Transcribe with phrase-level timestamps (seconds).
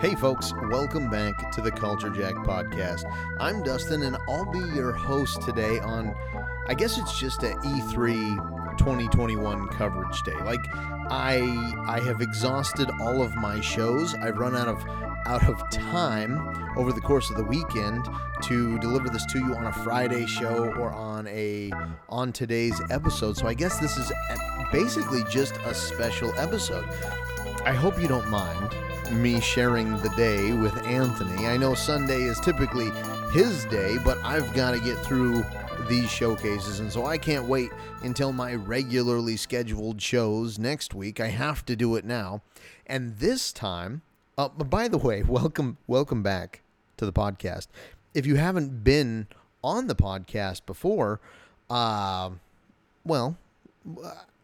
[0.00, 3.02] Hey, folks, welcome back to the Culture Jack podcast.
[3.40, 6.14] I'm Dustin, and I'll be your host today on,
[6.68, 10.36] I guess it's just a E3 2021 coverage day.
[10.44, 10.64] Like,
[11.10, 11.40] I
[11.88, 14.14] I have exhausted all of my shows.
[14.14, 14.84] I've run out of
[15.26, 16.38] out of time
[16.76, 18.06] over the course of the weekend
[18.42, 21.72] to deliver this to you on a Friday show or on a
[22.08, 23.36] on today's episode.
[23.36, 24.36] So I guess this is uh,
[24.70, 26.88] basically just a special episode.
[27.64, 28.76] I hope you don't mind
[29.12, 31.46] me sharing the day with Anthony.
[31.46, 32.90] I know Sunday is typically
[33.32, 35.44] his day, but I've got to get through
[35.88, 37.70] these showcases, and so I can't wait
[38.02, 41.20] until my regularly scheduled shows next week.
[41.20, 42.42] I have to do it now.
[42.86, 44.02] And this time,
[44.36, 46.60] uh, by the way, welcome welcome back
[46.98, 47.68] to the podcast.
[48.14, 49.26] If you haven't been
[49.64, 51.20] on the podcast before,
[51.70, 52.30] uh,
[53.04, 53.36] well,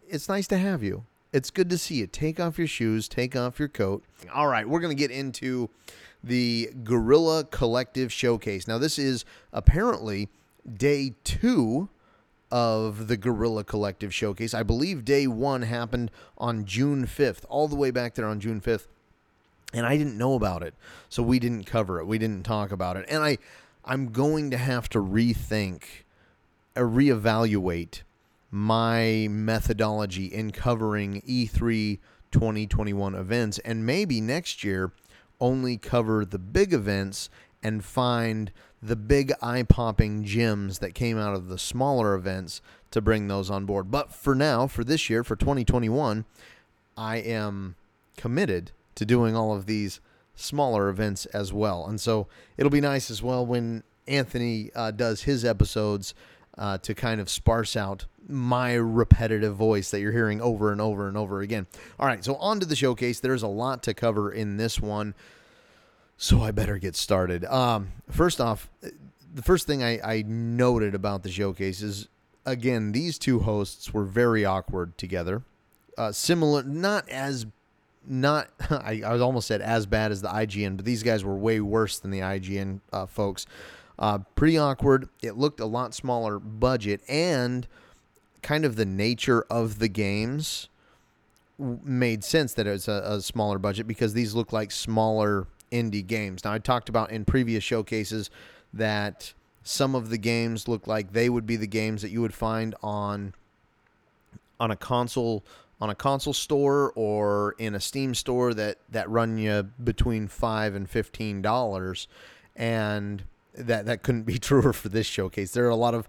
[0.08, 1.04] it's nice to have you.
[1.34, 2.06] It's good to see you.
[2.06, 4.04] Take off your shoes, take off your coat.
[4.32, 5.68] All right, we're going to get into
[6.22, 8.68] the Guerrilla Collective Showcase.
[8.68, 10.28] Now, this is apparently
[10.76, 11.88] day two
[12.52, 14.54] of the Guerrilla Collective Showcase.
[14.54, 18.60] I believe day one happened on June 5th, all the way back there on June
[18.60, 18.86] 5th.
[19.72, 20.74] And I didn't know about it.
[21.08, 22.06] So we didn't cover it.
[22.06, 23.06] We didn't talk about it.
[23.08, 23.38] And I
[23.84, 25.82] I'm going to have to rethink
[26.76, 28.02] uh, reevaluate
[28.54, 31.98] my methodology in covering E3
[32.30, 34.92] 2021 events and maybe next year
[35.40, 37.28] only cover the big events
[37.64, 43.00] and find the big eye popping gems that came out of the smaller events to
[43.00, 43.90] bring those on board.
[43.90, 46.24] But for now, for this year, for 2021,
[46.96, 47.74] I am
[48.16, 49.98] committed to doing all of these
[50.36, 51.88] smaller events as well.
[51.88, 56.14] And so it'll be nice as well when Anthony uh, does his episodes
[56.56, 61.08] uh, to kind of sparse out my repetitive voice that you're hearing over and over
[61.08, 61.66] and over again.
[61.98, 63.20] All right, so on to the showcase.
[63.20, 65.14] There's a lot to cover in this one,
[66.16, 67.44] so I better get started.
[67.44, 72.08] Um, first off, the first thing I, I noted about the showcase is
[72.46, 75.42] again, these two hosts were very awkward together.
[75.96, 77.46] Uh, similar, not as,
[78.06, 81.60] not, I, I almost said as bad as the IGN, but these guys were way
[81.60, 83.46] worse than the IGN uh, folks.
[83.98, 85.08] Uh, pretty awkward.
[85.22, 87.66] It looked a lot smaller budget, and
[88.42, 90.68] kind of the nature of the games
[91.58, 96.06] made sense that it was a, a smaller budget because these look like smaller indie
[96.06, 96.44] games.
[96.44, 98.30] Now, I talked about in previous showcases
[98.72, 102.34] that some of the games look like they would be the games that you would
[102.34, 103.34] find on
[104.60, 105.44] on a console
[105.80, 110.74] on a console store or in a Steam store that that run you between five
[110.74, 112.08] and fifteen dollars,
[112.54, 113.22] and
[113.56, 115.52] that that couldn't be truer for this showcase.
[115.52, 116.08] There are a lot of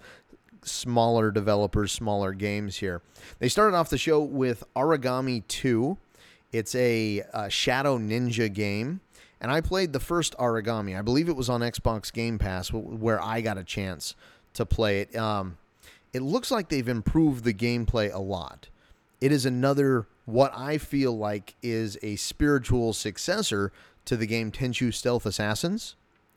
[0.63, 3.01] smaller developers, smaller games here.
[3.39, 5.97] They started off the show with Aragami 2.
[6.51, 9.01] It's a, a, Shadow Ninja game.
[9.41, 10.97] And I played the first Aragami.
[10.97, 14.15] I believe it was on Xbox Game Pass where I got a chance
[14.53, 15.15] to play it.
[15.15, 15.57] Um,
[16.13, 18.69] it looks like they've improved the gameplay a lot.
[19.19, 23.71] It is another, what I feel like is a spiritual successor
[24.05, 25.95] to the game Tenchu Stealth Assassins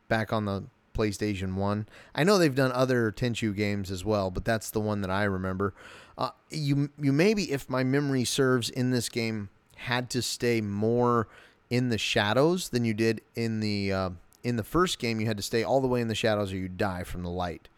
[0.09, 0.65] back on the
[0.99, 1.87] PlayStation 1.
[2.15, 5.25] I know they've done other Tenchu games as well, but that's the one that I
[5.25, 5.75] remember.
[6.17, 11.29] Uh, you you maybe if my memory serves in this game had to stay more
[11.71, 14.11] in the shadows than you did in the uh,
[14.43, 15.21] in the first game.
[15.21, 17.31] You had to stay all the way in the shadows or you die from the
[17.31, 17.69] light.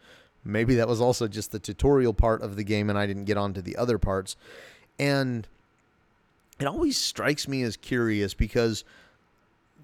[0.43, 3.37] Maybe that was also just the tutorial part of the game, and I didn't get
[3.37, 4.35] onto the other parts.
[4.97, 5.47] And
[6.59, 8.83] it always strikes me as curious because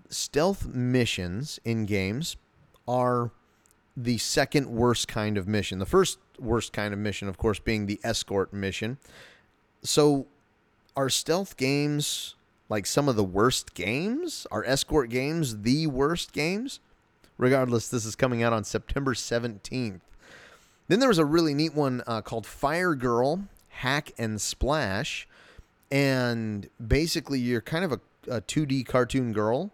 [0.10, 2.38] stealth missions in games
[2.88, 3.32] are
[3.98, 5.80] the second worst kind of mission.
[5.80, 8.98] The first worst kind of mission, of course, being the escort mission.
[9.82, 10.28] So,
[10.96, 12.36] are stealth games
[12.70, 14.46] like some of the worst games?
[14.52, 16.80] Are escort games the worst games?
[17.38, 20.02] Regardless, this is coming out on September 17th.
[20.88, 25.28] Then there was a really neat one uh, called Fire Girl Hack and Splash.
[25.92, 29.72] And basically, you're kind of a, a 2D cartoon girl,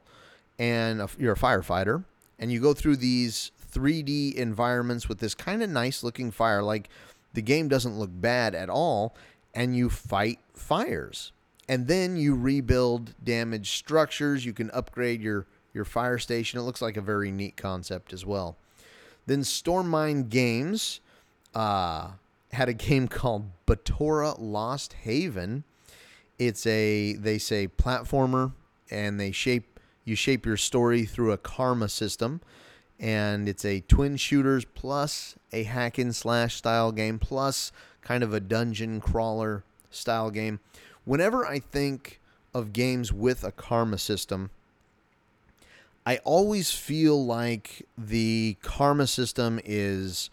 [0.60, 2.04] and a, you're a firefighter
[2.44, 6.62] and you go through these 3D environments with this kind of nice looking fire.
[6.62, 6.90] Like
[7.34, 9.16] the game doesn't look bad at all,
[9.54, 11.32] and you fight fires.
[11.70, 14.44] And then you rebuild damaged structures.
[14.44, 16.60] You can upgrade your, your fire station.
[16.60, 18.58] It looks like a very neat concept as well.
[19.26, 21.00] Then Stormind Games
[21.56, 22.10] uh,
[22.52, 25.64] had a game called Batora Lost Haven.
[26.38, 28.52] It's a, they say, platformer,
[28.92, 29.73] and they shape
[30.06, 32.42] you shape your story through a karma system,
[33.00, 37.72] and it's a twin shooters plus a hack and slash style game plus
[38.02, 40.60] kind of a dungeon crawler style game.
[41.06, 42.20] Whenever I think
[42.54, 44.52] of games with a karma system,
[46.06, 50.30] I always feel like the karma system is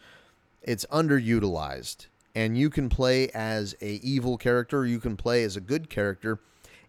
[0.62, 5.60] it's underutilized and you can play as a evil character, you can play as a
[5.60, 6.38] good character,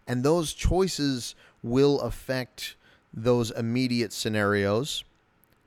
[0.06, 2.76] and those choices will affect
[3.12, 5.04] those immediate scenarios.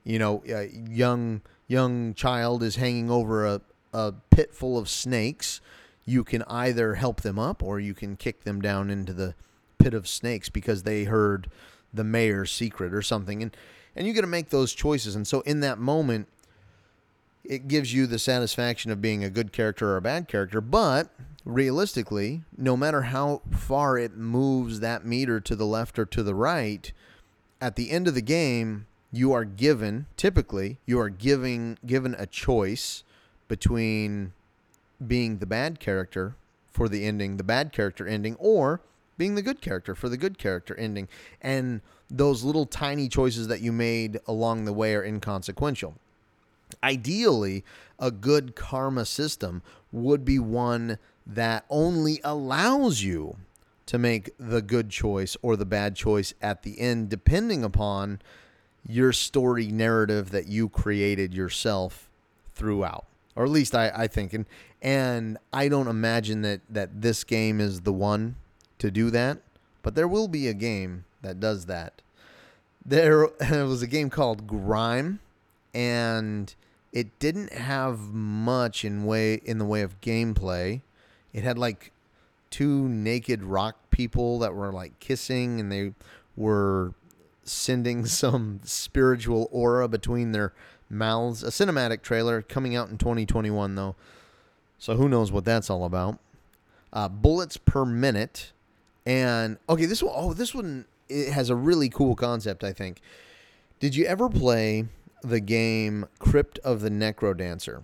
[0.03, 3.61] You know, a young young child is hanging over a,
[3.93, 5.61] a pit full of snakes.
[6.05, 9.33] You can either help them up or you can kick them down into the
[9.79, 11.49] pit of snakes because they heard
[11.91, 13.41] the mayor's secret or something.
[13.41, 13.55] And
[13.95, 15.15] and you got to make those choices.
[15.15, 16.27] And so in that moment,
[17.47, 20.61] it gives you the satisfaction of being a good character or a bad character.
[20.61, 21.09] But
[21.43, 26.35] realistically, no matter how far it moves that meter to the left or to the
[26.35, 26.91] right,
[27.61, 32.25] at the end of the game, you are given typically you are giving given a
[32.25, 33.03] choice
[33.47, 34.33] between
[35.05, 36.35] being the bad character
[36.71, 38.81] for the ending, the bad character ending, or
[39.17, 41.07] being the good character for the good character ending.
[41.41, 45.95] And those little tiny choices that you made along the way are inconsequential.
[46.83, 47.63] Ideally,
[47.99, 49.61] a good karma system
[49.91, 53.37] would be one that only allows you
[53.85, 58.19] to make the good choice or the bad choice at the end, depending upon
[58.87, 62.09] your story narrative that you created yourself
[62.53, 63.05] throughout.
[63.35, 64.33] Or at least I, I think.
[64.33, 64.45] And
[64.81, 68.35] and I don't imagine that, that this game is the one
[68.77, 69.39] to do that.
[69.81, 72.01] But there will be a game that does that.
[72.85, 75.19] There was a game called Grime,
[75.73, 76.53] and
[76.95, 80.81] it didn't have much in way in the way of gameplay.
[81.33, 81.91] It had like
[82.49, 85.93] two naked rock people that were like kissing and they
[86.37, 86.93] were
[87.43, 90.53] sending some spiritual aura between their
[90.89, 91.43] mouths.
[91.43, 93.95] A cinematic trailer coming out in 2021 though.
[94.79, 96.17] So who knows what that's all about.
[96.93, 98.53] Uh, bullets per minute.
[99.05, 103.01] And okay, this one oh this one it has a really cool concept, I think.
[103.81, 104.85] Did you ever play
[105.29, 107.83] the game Crypt of the Necrodancer?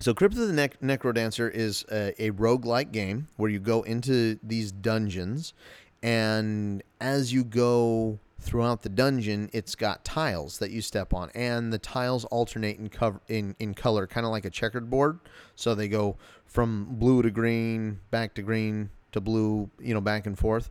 [0.00, 4.38] So, Crypt of the ne- Necrodancer is a, a roguelike game where you go into
[4.42, 5.54] these dungeons,
[6.02, 11.72] and as you go throughout the dungeon, it's got tiles that you step on, and
[11.72, 15.18] the tiles alternate in cover in, in color, kind of like a checkered board.
[15.56, 16.16] So they go
[16.46, 20.70] from blue to green, back to green to blue, you know, back and forth.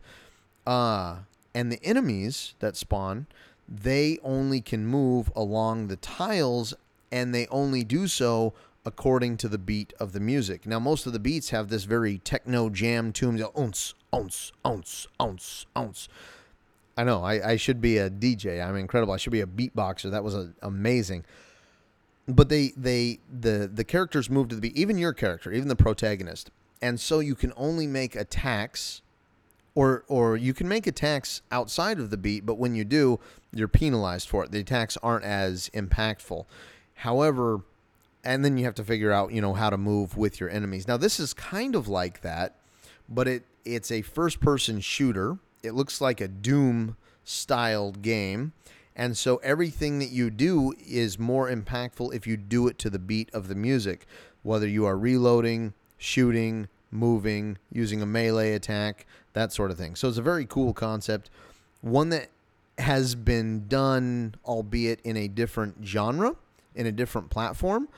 [0.66, 1.18] Uh,
[1.54, 3.26] and the enemies that spawn,
[3.68, 6.74] they only can move along the tiles,
[7.12, 8.54] and they only do so
[8.84, 10.66] according to the beat of the music.
[10.66, 15.66] Now, most of the beats have this very techno jam tune, ounce, ounce, ounce, ounce,
[15.76, 16.08] ounce.
[16.96, 18.66] I know I, I should be a DJ.
[18.66, 19.12] I'm incredible.
[19.12, 20.10] I should be a beatboxer.
[20.10, 21.24] That was a, amazing.
[22.26, 24.76] But they they the the characters move to the beat.
[24.76, 26.50] Even your character, even the protagonist,
[26.82, 29.00] and so you can only make attacks,
[29.78, 32.44] or or you can make attacks outside of the beat.
[32.44, 33.20] But when you do,
[33.52, 34.50] you're penalized for it.
[34.50, 36.46] The attacks aren't as impactful.
[36.94, 37.60] However,
[38.24, 40.88] and then you have to figure out you know how to move with your enemies
[40.88, 42.56] now this is kind of like that
[43.08, 48.52] but it it's a first person shooter it looks like a doom styled game
[48.96, 52.98] and so everything that you do is more impactful if you do it to the
[52.98, 54.04] beat of the music
[54.42, 59.06] whether you are reloading shooting moving using a melee attack
[59.38, 61.30] that sort of thing so it's a very cool concept
[61.80, 62.28] one that
[62.78, 66.36] has been done albeit in a different genre
[66.78, 67.88] in a different platform.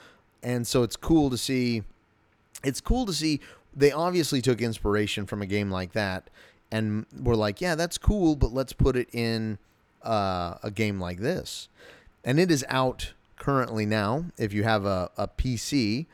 [0.42, 1.84] And so it's cool to see.
[2.64, 3.40] It's cool to see.
[3.76, 6.28] They obviously took inspiration from a game like that,
[6.72, 9.58] and were like, "Yeah, that's cool, but let's put it in
[10.02, 11.68] uh, a game like this."
[12.24, 14.24] And it is out currently now.
[14.38, 16.06] If you have a, a PC,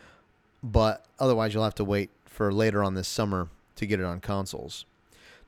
[0.63, 4.21] but otherwise you'll have to wait for later on this summer to get it on
[4.21, 4.85] consoles.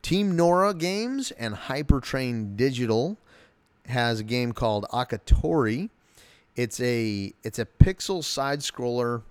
[0.02, 3.19] Team Nora Games and Hypetrain Digital
[3.87, 5.90] has a game called Akatori.
[6.57, 9.23] It's a it's a pixel side scroller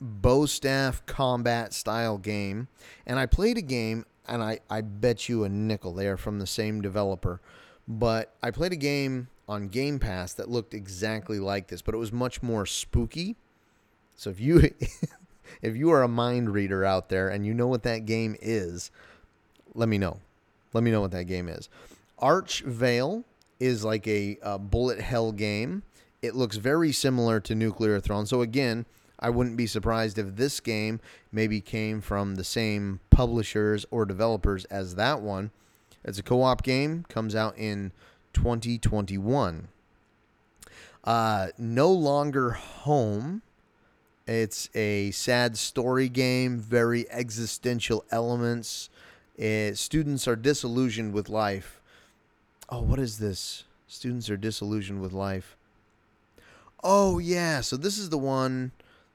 [0.00, 2.68] bow staff combat style game.
[3.06, 6.38] And I played a game and I, I bet you a nickel they are from
[6.38, 7.40] the same developer.
[7.86, 11.98] But I played a game on Game Pass that looked exactly like this, but it
[11.98, 13.36] was much more spooky.
[14.16, 14.70] So if you
[15.62, 18.90] if you are a mind reader out there and you know what that game is,
[19.74, 20.18] let me know.
[20.72, 21.68] Let me know what that game is.
[22.20, 23.24] Archvale
[23.60, 25.82] is like a, a bullet hell game
[26.24, 28.24] it looks very similar to Nuclear Throne.
[28.24, 28.86] So again,
[29.20, 31.00] I wouldn't be surprised if this game
[31.30, 35.50] maybe came from the same publishers or developers as that one.
[36.02, 37.92] It's a co-op game, comes out in
[38.32, 39.68] 2021.
[41.04, 43.42] Uh, no longer home.
[44.26, 48.88] It's a sad story game, very existential elements.
[49.36, 51.80] It, students are disillusioned with life.
[52.68, 53.64] Oh, what is this?
[53.88, 55.56] Students are disillusioned with life.
[56.82, 58.72] Oh yeah, so this is the one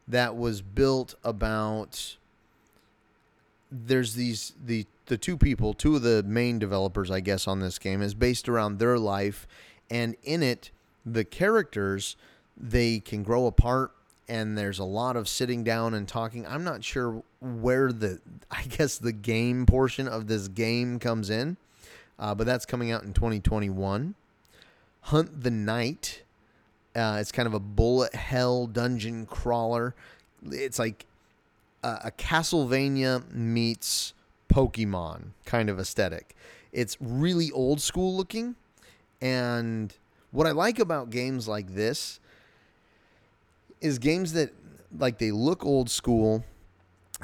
[0.07, 2.17] that was built about
[3.71, 7.79] there's these the the two people, two of the main developers I guess on this
[7.79, 9.47] game is based around their life
[9.89, 10.71] and in it
[11.05, 12.15] the characters
[12.57, 13.91] they can grow apart
[14.29, 16.45] and there's a lot of sitting down and talking.
[16.45, 18.21] I'm not sure where the
[18.51, 21.57] I guess the game portion of this game comes in.
[22.17, 24.13] Uh, but that's coming out in 2021.
[25.01, 26.23] Hunt the Night.
[26.95, 29.95] Uh, it's kind of a bullet hell dungeon crawler.
[30.45, 31.05] It's like
[31.81, 34.13] a, a Castlevania meets
[34.49, 36.35] Pokemon kind of aesthetic.
[36.73, 38.55] It's really old school looking.
[39.21, 39.93] And
[40.31, 42.19] what I like about games like this
[43.81, 44.53] is games that
[44.97, 46.43] like they look old school,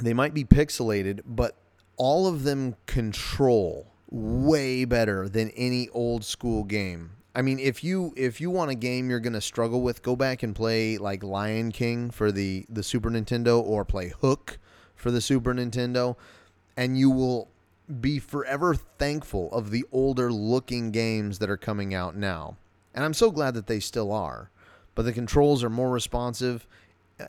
[0.00, 1.56] they might be pixelated, but
[1.96, 7.10] all of them control way better than any old school game.
[7.34, 10.42] I mean, if you if you want a game you're gonna struggle with, go back
[10.42, 14.58] and play like Lion King for the the Super Nintendo or play Hook
[14.94, 16.16] for the Super Nintendo,
[16.76, 17.50] and you will
[18.00, 22.56] be forever thankful of the older looking games that are coming out now.
[22.94, 24.50] And I'm so glad that they still are.
[24.96, 26.66] But the controls are more responsive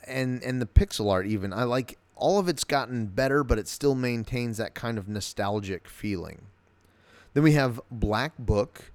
[0.06, 1.52] and and the pixel art even.
[1.52, 5.86] I like all of it's gotten better, but it still maintains that kind of nostalgic
[5.86, 6.46] feeling.
[7.34, 8.90] Then we have Black Book.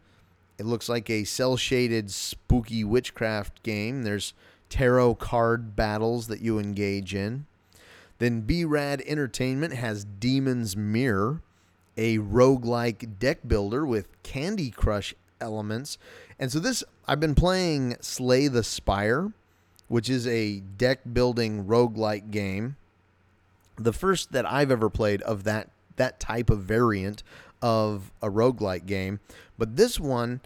[0.58, 4.04] It looks like a cel shaded spooky witchcraft game.
[4.04, 4.34] There's
[4.70, 7.46] tarot card battles that you engage in.
[8.20, 11.42] Then B Rad Entertainment has Demon's Mirror,
[11.98, 15.98] a roguelike deck builder with Candy Crush elements.
[16.44, 19.32] And so this I've been playing Slay the Spire,
[19.88, 22.76] which is a deck building roguelike game.
[23.78, 27.24] The first that I've ever played of that that type of variant
[27.62, 29.22] of a roguelike game.
[29.58, 30.42] But this one,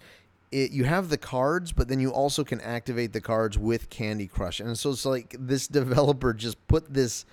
[0.52, 4.28] it, you have the cards, but then you also can activate the cards with Candy
[4.28, 4.60] Crush.
[4.60, 7.26] And so it's like this developer just put this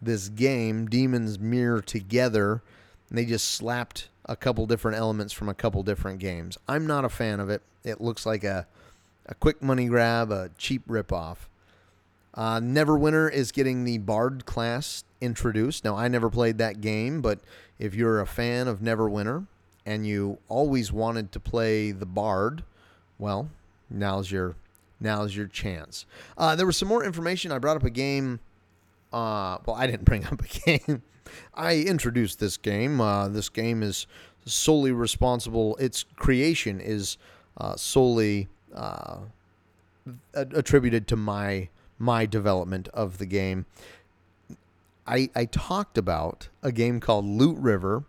[0.00, 2.62] this game, Demon's Mirror, together,
[3.08, 6.56] and they just slapped a couple different elements from a couple different games.
[6.68, 7.62] I'm not a fan of it.
[7.84, 8.66] It looks like a
[9.26, 11.36] a quick money grab, a cheap ripoff.
[12.34, 15.84] Uh, Neverwinter is getting the Bard class introduced.
[15.84, 17.40] Now, I never played that game, but
[17.78, 19.46] if you're a fan of Neverwinter
[19.84, 22.64] and you always wanted to play the Bard,
[23.18, 23.50] well,
[23.90, 24.56] now's your
[24.98, 26.06] now's your chance.
[26.38, 27.52] Uh, there was some more information.
[27.52, 28.40] I brought up a game.
[29.12, 30.46] Uh, well, I didn't bring up a
[30.78, 31.02] game.
[31.54, 33.00] I introduced this game.
[33.00, 34.06] Uh, this game is
[34.44, 35.76] solely responsible.
[35.76, 37.16] Its creation is
[37.58, 39.18] uh, solely uh,
[40.34, 43.66] attributed to my my development of the game.
[45.06, 48.04] I I talked about a game called Loot River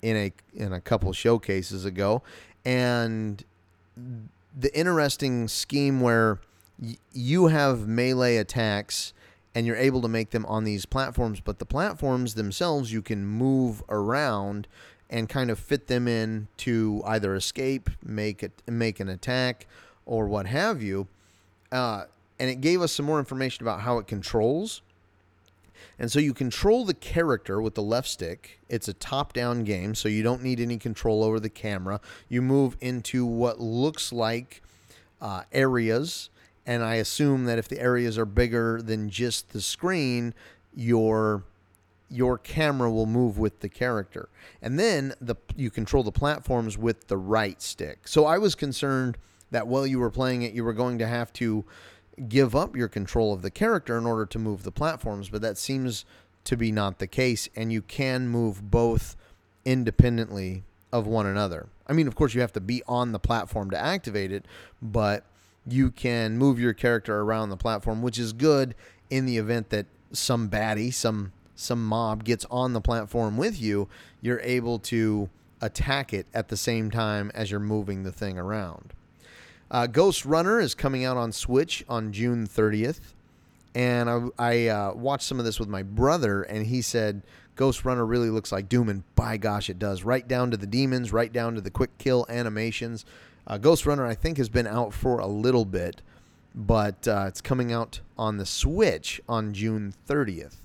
[0.00, 2.22] in a in a couple showcases ago,
[2.64, 3.44] and
[4.58, 6.38] the interesting scheme where
[6.80, 9.12] y- you have melee attacks
[9.54, 13.26] and you're able to make them on these platforms, but the platforms themselves you can
[13.26, 14.66] move around
[15.10, 19.66] and kind of fit them in to either escape, make it make an attack,
[20.06, 21.06] or what have you.
[21.70, 22.04] Uh,
[22.38, 24.80] and it gave us some more information about how it controls.
[25.98, 28.58] And so you control the character with the left stick.
[28.68, 32.00] It's a top down game, so you don't need any control over the camera.
[32.28, 34.62] You move into what looks like
[35.20, 36.30] uh, areas.
[36.66, 40.34] And I assume that if the areas are bigger than just the screen,
[40.74, 41.44] your
[42.08, 44.28] your camera will move with the character.
[44.60, 48.06] And then the you control the platforms with the right stick.
[48.06, 49.16] So I was concerned
[49.50, 51.64] that while you were playing it, you were going to have to
[52.28, 55.56] give up your control of the character in order to move the platforms, but that
[55.56, 56.04] seems
[56.44, 59.16] to be not the case, and you can move both
[59.64, 61.68] independently of one another.
[61.86, 64.46] I mean, of course, you have to be on the platform to activate it,
[64.80, 65.24] but
[65.66, 68.74] you can move your character around the platform, which is good
[69.10, 73.88] in the event that some baddie, some some mob gets on the platform with you,
[74.20, 75.28] you're able to
[75.60, 78.92] attack it at the same time as you're moving the thing around.
[79.70, 83.00] Uh, Ghost Runner is coming out on Switch on June 30th.
[83.74, 87.22] And I, I uh, watched some of this with my brother, and he said
[87.56, 90.02] Ghost Runner really looks like Doom, and by gosh, it does.
[90.02, 93.06] Right down to the demons, right down to the quick kill animations.
[93.46, 96.00] Uh, Ghost Runner, I think, has been out for a little bit,
[96.54, 100.56] but uh, it's coming out on the Switch on June 30th.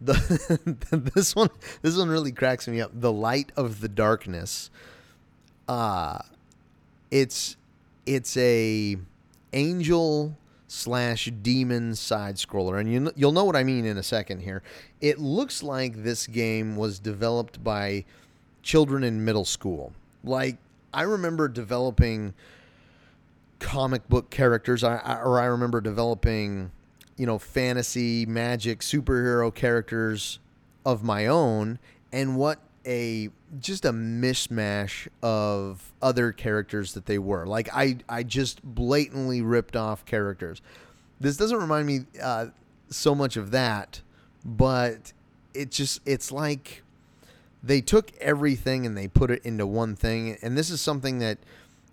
[0.00, 0.76] The
[1.14, 2.90] this one this one really cracks me up.
[2.92, 4.68] The Light of the Darkness.
[5.68, 6.18] Uh
[7.12, 7.56] it's
[8.06, 8.96] it's a
[9.52, 14.40] angel slash demon side scroller and you, you'll know what i mean in a second
[14.40, 14.62] here
[15.02, 18.02] it looks like this game was developed by
[18.62, 19.92] children in middle school
[20.24, 20.56] like
[20.92, 22.34] I remember developing
[23.58, 26.72] comic book characters, or I remember developing,
[27.16, 30.38] you know, fantasy, magic, superhero characters
[30.84, 31.78] of my own,
[32.12, 33.30] and what a
[33.60, 37.46] just a mishmash of other characters that they were.
[37.46, 40.60] Like I, I just blatantly ripped off characters.
[41.20, 42.46] This doesn't remind me uh,
[42.88, 44.00] so much of that,
[44.44, 45.12] but
[45.54, 46.82] it just it's like
[47.62, 50.36] they took everything and they put it into one thing.
[50.42, 51.38] And this is something that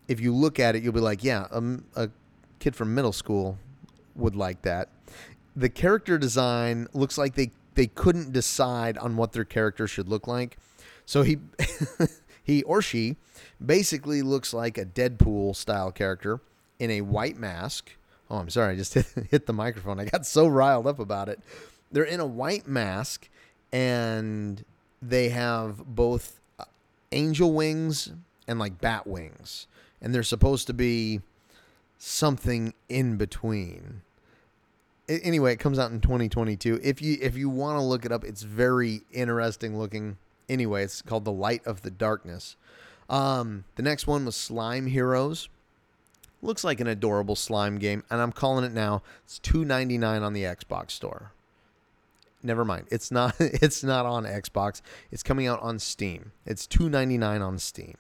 [0.08, 2.10] if you look at it, you'll be like, yeah, um, a
[2.60, 3.58] kid from middle school
[4.16, 4.90] would like that.
[5.56, 10.28] The character design looks like they they couldn't decide on what their character should look
[10.28, 10.58] like.
[11.06, 11.38] So he
[12.44, 13.18] he or she
[13.64, 16.42] basically looks like a Deadpool style character
[16.80, 17.96] in a white mask.
[18.30, 20.00] Oh, I'm sorry, I just hit, hit the microphone.
[20.00, 21.40] I got so riled up about it.
[21.92, 23.30] They're in a white mask
[23.72, 24.64] and
[25.02, 26.66] they have both uh,
[27.12, 28.12] angel wings
[28.48, 29.68] and like bat wings.
[30.02, 31.22] And they're supposed to be
[31.98, 34.02] something in between
[35.10, 36.80] anyway, it comes out in 2022.
[36.84, 40.18] If you if you want to look it up, it's very interesting looking.
[40.48, 42.56] Anyway, it's called The Light of the Darkness.
[43.10, 45.50] Um, the next one was Slime Heroes.
[46.42, 49.02] Looks like an adorable slime game, and I'm calling it now.
[49.26, 51.34] It's 2.99 on the Xbox store.
[52.42, 52.88] Never mind.
[52.92, 54.82] It's not it's not on Xbox.
[55.12, 56.32] It's coming out on Steam.
[56.46, 57.96] It's 2.99 on Steam.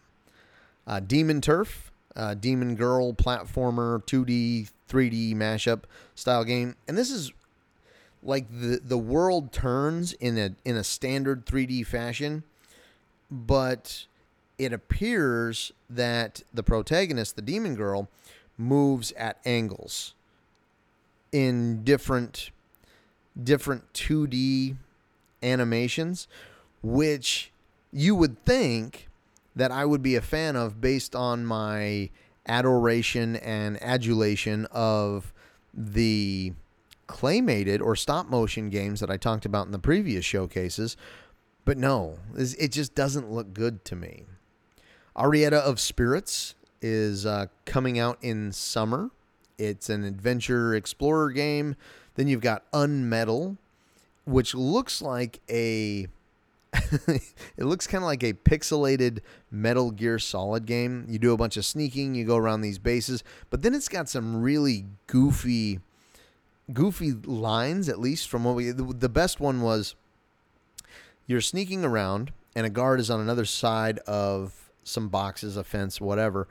[0.88, 5.84] Uh, Demon Turf, uh, Demon Girl platformer 2D 3D mashup
[6.16, 6.76] style game.
[6.88, 7.32] And this is
[8.24, 12.44] like the the world turns in a in a standard 3D fashion,
[13.30, 14.06] but
[14.58, 18.10] it appears that the protagonist, the demon girl,
[18.58, 20.14] moves at angles
[21.32, 22.52] in different
[23.42, 24.76] different 2D
[25.42, 26.28] animations,
[26.82, 27.52] which
[27.92, 29.08] you would think
[29.56, 32.10] that I would be a fan of based on my
[32.48, 35.34] adoration and adulation of
[35.74, 36.54] the
[37.08, 40.96] claymated or stop motion games that I talked about in the previous showcases.
[41.66, 44.26] But no, it just doesn't look good to me.
[45.16, 49.12] Arietta of Spirits is uh, coming out in summer.
[49.58, 51.76] It's an adventure explorer game.
[52.20, 53.56] Then you've got Unmetal,
[54.26, 56.06] which looks like a
[56.74, 57.24] it
[57.64, 61.06] looks kind of like a pixelated Metal Gear Solid game.
[61.08, 64.10] You do a bunch of sneaking, you go around these bases, but then it's got
[64.10, 65.80] some really goofy,
[66.74, 67.88] goofy lines.
[67.88, 69.96] At least from what we, the best one was,
[71.26, 76.02] you're sneaking around, and a guard is on another side of some boxes, a fence,
[76.02, 76.50] whatever,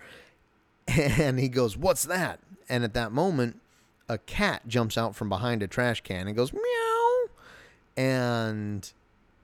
[0.89, 3.61] and he goes, "What's that?" And at that moment,
[4.09, 7.27] a cat jumps out from behind a trash can and goes meow,
[7.97, 8.93] and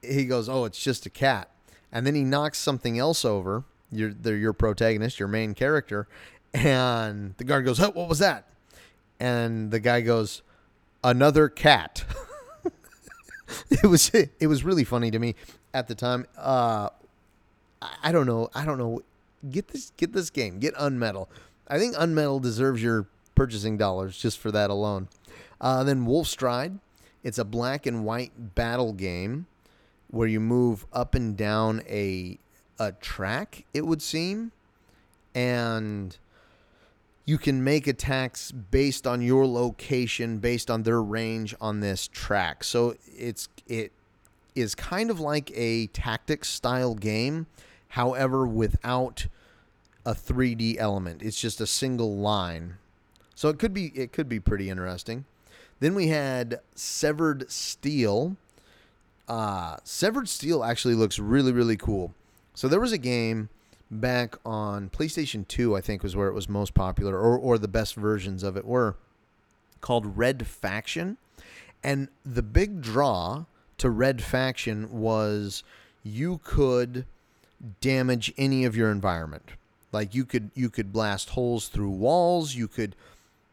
[0.01, 1.49] he goes, "Oh, it's just a cat,"
[1.91, 3.63] and then he knocks something else over.
[3.91, 6.07] Your your protagonist, your main character,
[6.53, 8.47] and the guard goes, "Oh, what was that?"
[9.19, 10.41] And the guy goes,
[11.03, 12.03] "Another cat."
[13.69, 15.35] it was it was really funny to me
[15.73, 16.25] at the time.
[16.37, 16.89] Uh,
[18.01, 18.49] I don't know.
[18.55, 19.01] I don't know.
[19.49, 20.59] Get this get this game.
[20.59, 21.27] Get Unmetal.
[21.67, 25.07] I think Unmetal deserves your purchasing dollars just for that alone.
[25.61, 26.79] Uh, then Wolf Stride.
[27.23, 29.47] It's a black and white battle game
[30.09, 32.39] where you move up and down a
[32.77, 34.51] a track, it would seem,
[35.33, 36.17] and
[37.25, 42.63] you can make attacks based on your location, based on their range on this track.
[42.63, 43.91] So it's it
[44.53, 47.47] is kind of like a tactics style game,
[47.89, 49.27] however, without
[50.05, 51.21] a 3D element.
[51.23, 52.75] It's just a single line.
[53.35, 55.25] So it could be it could be pretty interesting.
[55.79, 58.37] Then we had Severed Steel,
[59.27, 62.13] uh, Severed Steel actually looks really, really cool.
[62.53, 63.49] So there was a game
[63.91, 67.67] back on PlayStation 2, I think was where it was most popular, or, or the
[67.67, 68.95] best versions of it were,
[69.81, 71.17] called Red Faction.
[71.83, 73.45] And the big draw
[73.77, 75.63] to Red Faction was
[76.03, 77.05] you could
[77.81, 79.51] damage any of your environment.
[79.91, 82.95] Like you could you could blast holes through walls, you could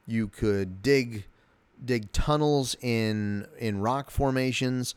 [0.06, 1.26] you could dig
[1.84, 4.94] dig tunnels in in rock formations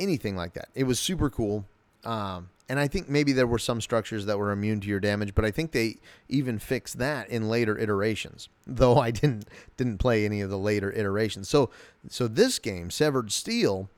[0.00, 0.68] anything like that.
[0.74, 1.64] It was super cool.
[2.04, 5.34] Um, and I think maybe there were some structures that were immune to your damage,
[5.34, 5.96] but I think they
[6.28, 8.48] even fixed that in later iterations.
[8.66, 11.48] Though I didn't didn't play any of the later iterations.
[11.48, 11.70] So
[12.08, 13.88] so this game, Severed Steel,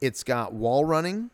[0.00, 1.30] it's got wall running.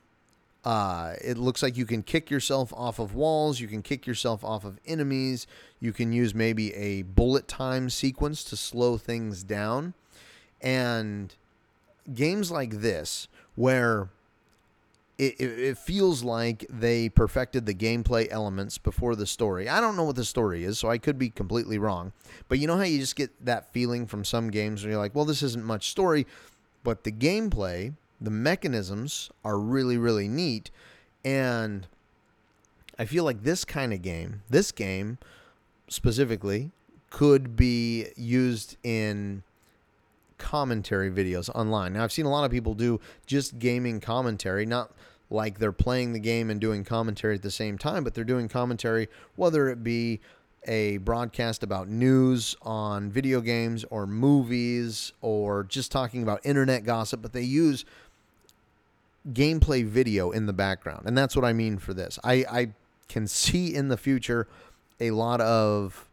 [0.65, 3.61] Uh, it looks like you can kick yourself off of walls.
[3.61, 5.47] You can kick yourself off of enemies.
[5.81, 9.95] You can use maybe a bullet time sequence to slow things down.
[10.61, 11.35] And
[12.13, 14.09] games like this, where
[15.19, 19.69] it, it, it feels like they perfected the gameplay elements before the story.
[19.69, 22.13] I don't know what the story is, so I could be completely wrong.
[22.49, 25.15] But you know how you just get that feeling from some games where you're like,
[25.15, 26.27] well, this isn't much story,
[26.85, 30.71] but the gameplay, the mechanisms are really, really neat.
[31.25, 31.87] And
[32.99, 35.19] I feel like this kind of game, this game
[35.89, 36.73] specifically,
[37.11, 39.43] could be used in
[40.37, 41.95] commentary videos online.
[41.95, 44.93] Now, I've seen a lot of people do just gaming commentary, not
[45.31, 48.49] like they're playing the game and doing commentary at the same time, but they're doing
[48.49, 50.21] commentary, whether it be
[50.67, 57.23] a broadcast about news on video games or movies or just talking about internet gossip,
[57.23, 57.85] but they use
[59.33, 61.07] gameplay video in the background.
[61.07, 62.19] And that's what I mean for this.
[62.25, 62.69] I, I
[63.09, 64.47] can see in the future
[65.01, 66.09] a lot of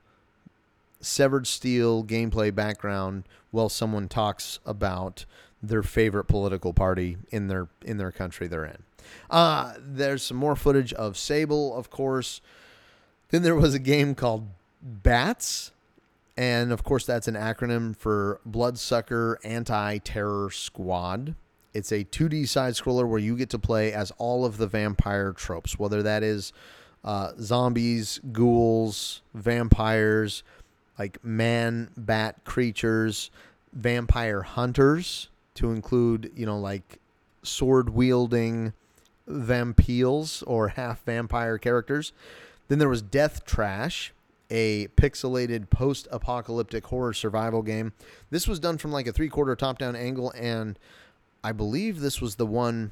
[0.99, 5.25] severed steel gameplay background while someone talks about
[5.61, 8.83] their favorite political party in their in their country they're in.
[9.29, 12.41] Uh, there's some more footage of Sable, of course.
[13.29, 14.47] Then there was a game called
[14.81, 15.71] Bats,
[16.37, 21.35] and of course that's an acronym for Bloodsucker Anti-Terror Squad.
[21.75, 25.33] It's a 2D side scroller where you get to play as all of the vampire
[25.33, 26.53] tropes, whether that is
[27.03, 30.43] uh, zombies, ghouls, vampires,
[30.97, 33.29] like man bat creatures,
[33.73, 36.99] vampire hunters, to include, you know, like
[37.43, 38.71] sword wielding
[39.27, 42.13] vampires or half vampire characters.
[42.69, 44.13] Then there was Death Trash,
[44.49, 47.91] a pixelated post apocalyptic horror survival game.
[48.29, 50.79] This was done from like a three quarter top down angle, and
[51.45, 52.89] I believe this was the one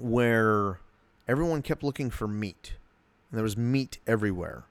[0.00, 0.80] where
[1.28, 2.72] everyone kept looking for meat.
[3.30, 4.64] And there was meat everywhere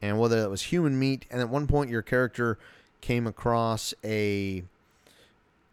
[0.00, 1.26] and whether it was human meat.
[1.30, 2.58] And at one point, your character
[3.02, 4.64] came across a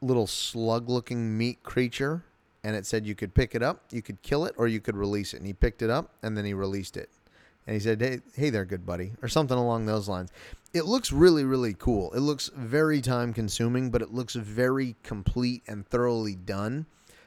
[0.01, 2.25] little slug looking meat creature,
[2.61, 4.97] and it said you could pick it up, you could kill it, or you could
[4.97, 5.37] release it.
[5.37, 7.09] And he picked it up, and then he released it.
[7.65, 10.29] And he said, hey, hey there, good buddy, or something along those lines.
[10.77, 12.11] It looks really, really cool.
[12.13, 16.85] It looks very time consuming, but it looks very complete and thoroughly done.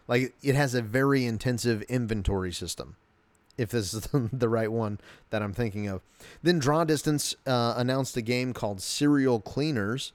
[0.08, 2.96] Like it has a very intensive inventory system
[3.58, 4.98] if this is the right one
[5.30, 6.00] that I'm thinking of.
[6.42, 10.12] Then Draw Distance uh, announced a game called Serial Cleaners.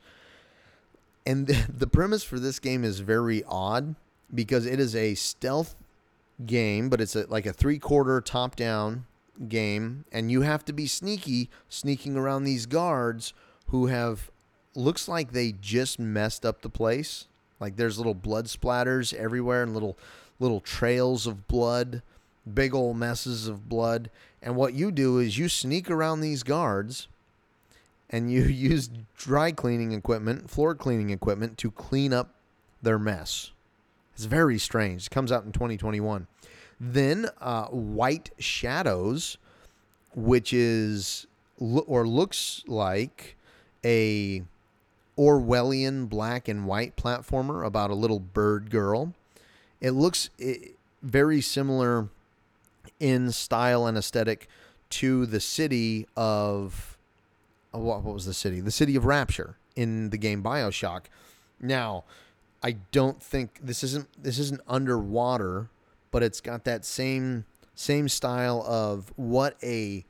[1.26, 3.96] And the premise for this game is very odd
[4.34, 5.76] because it is a stealth
[6.46, 9.06] game, but it's a, like a three quarter top down
[9.48, 10.06] game.
[10.12, 13.34] And you have to be sneaky, sneaking around these guards
[13.68, 14.32] who have,
[14.76, 17.28] looks like they just messed up the place.
[17.60, 19.98] Like there's little blood splatters everywhere and little
[20.38, 22.02] little trails of blood
[22.54, 24.10] big old messes of blood.
[24.42, 27.08] And what you do is you sneak around these guards
[28.10, 32.36] and you use dry cleaning equipment, floor cleaning equipment to clean up
[32.82, 33.52] their mess.
[34.14, 35.08] It's very strange.
[35.08, 36.28] It comes out in 2021.
[36.80, 39.38] Then uh, White Shadows,
[40.14, 43.38] which is or looks like
[43.84, 44.44] a
[45.18, 49.14] Orwellian black and white platformer about a little bird girl.
[49.80, 50.30] It looks
[51.02, 52.10] very similar
[53.00, 54.48] in style and aesthetic
[54.90, 56.98] to the city of
[57.74, 58.62] uh, what was the city?
[58.62, 61.04] The city of Rapture in the game BioShock.
[61.60, 62.04] Now,
[62.64, 65.68] I don't think this isn't this isn't underwater,
[66.16, 70.06] but it's got that same same style of what a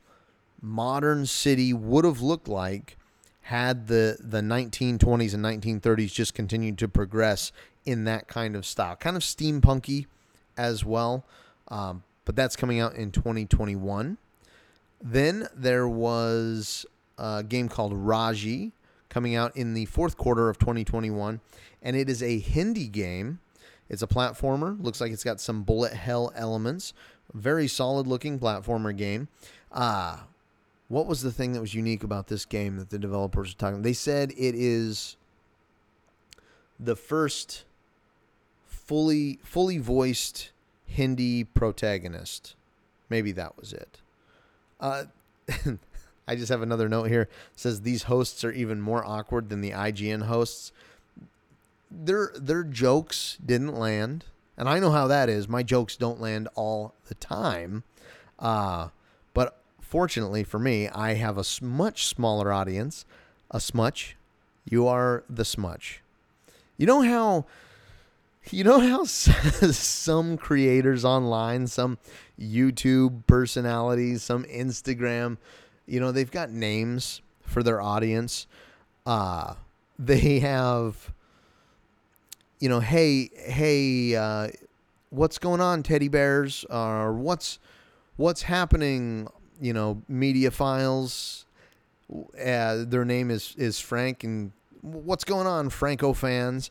[0.62, 2.96] modern city would have looked like
[3.40, 7.50] had the the 1920s and 1930s just continued to progress
[7.84, 10.06] in that kind of style, kind of steampunky
[10.56, 11.24] as well.
[11.66, 14.16] Um, but that's coming out in 2021.
[15.02, 16.86] Then there was
[17.18, 18.70] a game called Raji
[19.08, 21.40] coming out in the fourth quarter of 2021,
[21.82, 23.40] and it is a Hindi game.
[23.88, 24.82] It's a platformer.
[24.82, 26.92] Looks like it's got some bullet hell elements.
[27.32, 29.28] Very solid looking platformer game.
[29.72, 30.24] Ah, uh,
[30.88, 33.82] what was the thing that was unique about this game that the developers were talking?
[33.82, 35.16] They said it is
[36.78, 37.64] the first
[38.64, 40.50] fully fully voiced
[40.86, 42.54] Hindi protagonist.
[43.08, 44.00] Maybe that was it.
[44.80, 45.04] Uh,
[46.28, 47.22] I just have another note here.
[47.22, 50.72] It says these hosts are even more awkward than the IGN hosts.
[51.90, 54.24] Their their jokes didn't land,
[54.56, 55.48] and I know how that is.
[55.48, 57.84] My jokes don't land all the time.
[58.38, 58.88] Uh,
[59.34, 63.04] but fortunately for me, I have a much smaller audience.
[63.50, 64.16] A smutch.
[64.64, 66.02] You are the smutch.
[66.76, 67.46] You know how
[68.50, 71.98] you know how some creators online, some
[72.38, 75.38] YouTube personalities, some Instagram,
[75.86, 78.46] you know, they've got names for their audience.
[79.04, 79.54] Uh,
[79.98, 81.12] they have,
[82.58, 84.48] you know, hey, hey, uh,
[85.10, 86.64] what's going on, teddy bears?
[86.70, 87.58] Or what's
[88.16, 89.28] what's happening?
[89.60, 91.44] You know, media files.
[92.10, 96.70] Uh, their name is is Frank, and what's going on, Franco fans?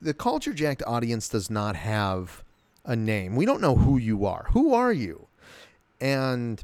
[0.00, 2.44] The Culture Jacked audience does not have
[2.84, 3.36] a name.
[3.36, 4.46] We don't know who you are.
[4.52, 5.26] Who are you?
[6.00, 6.62] And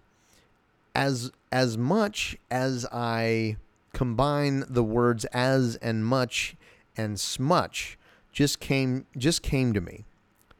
[0.95, 3.57] as as much as I
[3.93, 6.55] combine the words as and much
[6.97, 7.99] and smutch
[8.33, 10.05] just came just came to me.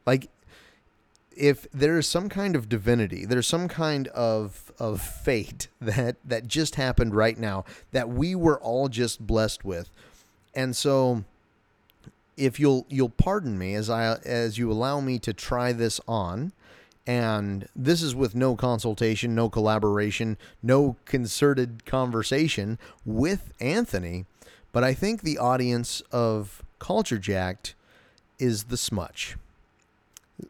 [0.05, 0.29] Like
[1.35, 6.47] if there is some kind of divinity, there's some kind of of fate that that
[6.47, 9.89] just happened right now that we were all just blessed with.
[10.53, 11.23] And so
[12.37, 16.53] if you'll you'll pardon me as I as you allow me to try this on
[17.07, 24.25] and this is with no consultation, no collaboration, no concerted conversation with Anthony,
[24.71, 27.75] but I think the audience of Culture Jacked
[28.39, 29.37] is the smutch.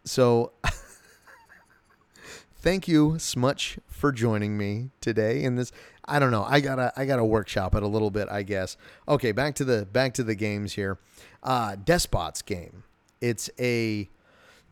[0.06, 0.54] So
[2.58, 5.74] thank you, Smutch, for joining me today in this.
[6.06, 6.46] I don't know.
[6.48, 8.78] I gotta I gotta workshop it a little bit, I guess.
[9.10, 10.98] Okay, back to the back to the games here.
[11.44, 12.84] Uh Despots game.
[13.20, 14.10] It's a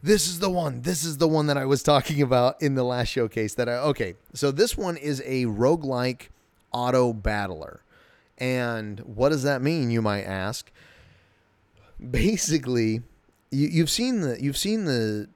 [0.02, 0.84] this is the one.
[0.84, 3.74] This is the one that I was talking about in the last showcase that I
[3.80, 4.16] okay.
[4.34, 6.30] So this one is a roguelike
[6.72, 7.82] auto battler.
[8.38, 10.72] And what does that mean, you might ask?
[12.12, 13.02] Basically,
[13.52, 15.30] you, you've seen the you've seen the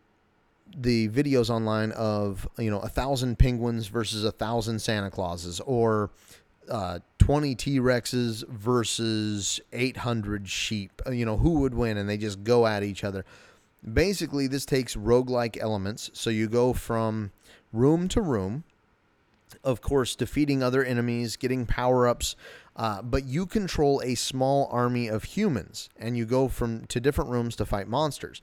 [0.75, 6.09] the videos online of you know a thousand penguins versus a thousand Santa Clauses or
[6.69, 11.01] uh, 20 T Rexes versus 800 sheep.
[11.11, 11.97] You know, who would win?
[11.97, 13.25] And they just go at each other.
[13.93, 16.09] Basically, this takes roguelike elements.
[16.13, 17.31] So you go from
[17.71, 18.63] room to room,
[19.63, 22.35] of course, defeating other enemies, getting power ups.
[22.75, 27.29] Uh, but you control a small army of humans, and you go from to different
[27.29, 28.41] rooms to fight monsters.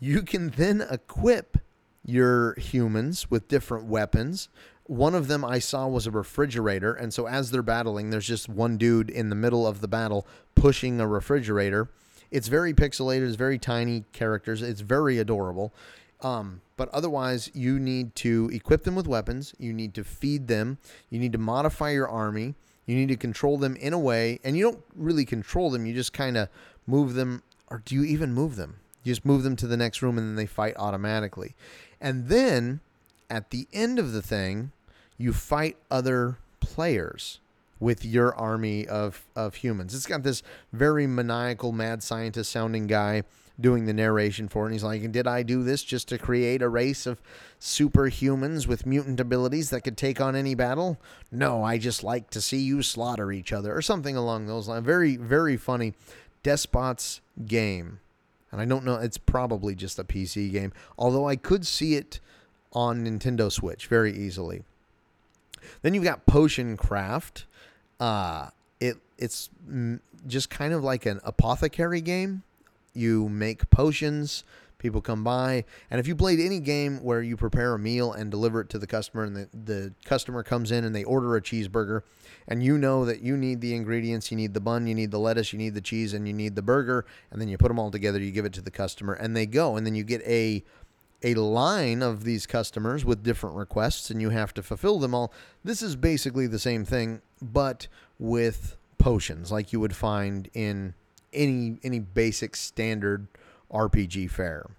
[0.00, 1.58] You can then equip
[2.04, 4.48] your humans with different weapons.
[4.84, 8.48] One of them I saw was a refrigerator, and so as they're battling, there's just
[8.48, 11.88] one dude in the middle of the battle pushing a refrigerator
[12.32, 13.26] it's very pixelated.
[13.28, 14.62] It's very tiny characters.
[14.62, 15.72] It's very adorable.
[16.22, 19.54] Um, but otherwise, you need to equip them with weapons.
[19.58, 20.78] You need to feed them.
[21.10, 22.54] You need to modify your army.
[22.86, 25.86] You need to control them in a way, and you don't really control them.
[25.86, 26.48] You just kind of
[26.86, 28.76] move them, or do you even move them?
[29.04, 31.54] You just move them to the next room, and then they fight automatically.
[32.00, 32.80] And then
[33.30, 34.72] at the end of the thing,
[35.16, 37.40] you fight other players
[37.78, 39.94] with your army of, of humans.
[39.94, 40.42] It's got this
[40.72, 43.24] very maniacal, mad scientist sounding guy
[43.60, 44.66] doing the narration for it.
[44.66, 47.20] And he's like, Did I do this just to create a race of
[47.60, 50.98] superhumans with mutant abilities that could take on any battle?
[51.30, 54.84] No, I just like to see you slaughter each other, or something along those lines.
[54.84, 55.94] Very, very funny.
[56.42, 58.00] Despot's game.
[58.50, 62.20] And I don't know, it's probably just a PC game, although I could see it
[62.74, 64.64] on Nintendo Switch very easily.
[65.80, 67.46] Then you've got Potion Craft,
[67.98, 68.48] uh,
[68.80, 69.48] it it's
[70.26, 72.42] just kind of like an apothecary game.
[72.94, 74.44] You make potions,
[74.78, 78.30] people come by, and if you played any game where you prepare a meal and
[78.30, 81.40] deliver it to the customer, and the, the customer comes in and they order a
[81.40, 82.02] cheeseburger,
[82.48, 85.18] and you know that you need the ingredients, you need the bun, you need the
[85.18, 87.78] lettuce, you need the cheese, and you need the burger, and then you put them
[87.78, 90.20] all together, you give it to the customer, and they go, and then you get
[90.22, 90.64] a
[91.24, 95.32] a line of these customers with different requests and you have to fulfill them all.
[95.64, 97.86] This is basically the same thing, but
[98.18, 100.94] with potions like you would find in
[101.32, 103.26] any any basic standard
[103.72, 104.70] RPG fare.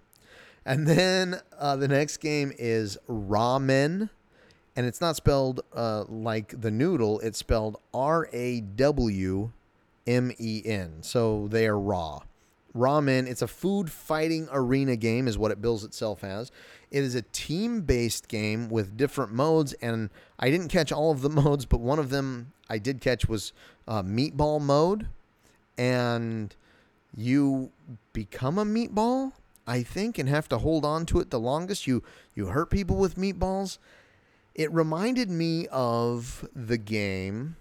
[0.65, 4.09] And then uh, the next game is RAWMEN,
[4.75, 7.19] and it's not spelled uh, like the noodle.
[7.19, 9.51] It's spelled R A W
[10.07, 10.97] M E N.
[11.01, 12.21] So they are raw.
[12.73, 13.27] RAWMEN.
[13.27, 16.51] It's a food fighting arena game, is what it bills itself as.
[16.91, 21.21] It is a team based game with different modes, and I didn't catch all of
[21.21, 23.53] the modes, but one of them I did catch was
[23.87, 25.07] uh, meatball mode,
[25.77, 26.55] and
[27.15, 27.71] you
[28.13, 29.33] become a meatball,
[29.65, 31.87] I think, and have to hold on to it the longest.
[31.87, 32.03] You
[32.35, 33.77] you hurt people with meatballs.
[34.55, 37.55] It reminded me of the game.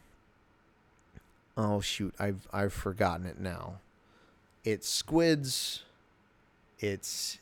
[1.57, 3.79] Oh shoot, I've I've forgotten it now
[4.65, 5.83] it's squids,
[6.79, 7.39] it's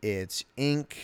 [0.00, 0.96] it's ink.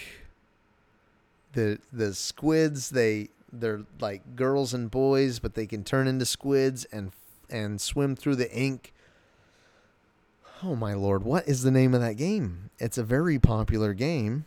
[1.52, 6.84] The the squids they they're like girls and boys, but they can turn into squids
[6.86, 7.12] and
[7.50, 8.92] and swim through the ink.
[10.62, 12.70] Oh my lord, what is the name of that game?
[12.78, 14.44] It's a very popular game.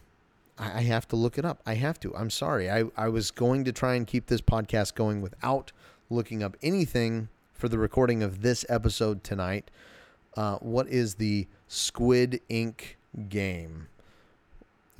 [0.57, 1.61] I, I have to look it up.
[1.65, 2.15] I have to.
[2.15, 2.69] I'm sorry.
[2.69, 5.71] I, I was going to try and keep this podcast going without
[6.09, 9.71] looking up anything for the recording of this episode tonight
[10.35, 12.97] uh, what is the Squid Ink
[13.29, 13.87] game?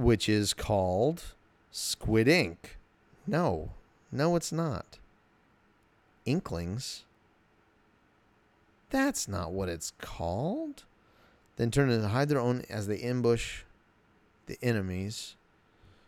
[0.01, 1.35] which is called
[1.71, 2.77] Squid Ink.
[3.27, 3.71] No,
[4.11, 4.97] no, it's not.
[6.25, 7.03] Inklings?
[8.89, 10.83] That's not what it's called.
[11.57, 13.63] Then turn to hide their own as they ambush
[14.47, 15.35] the enemies.